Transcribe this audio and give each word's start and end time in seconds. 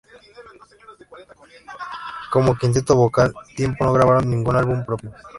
Cómo 2.31 2.57
Quinteto 2.57 2.95
Vocal 2.95 3.35
Tiempo 3.55 3.85
no 3.85 3.93
grabaron 3.93 4.31
ningún 4.31 4.55
álbum 4.55 4.83
propio. 4.83 5.13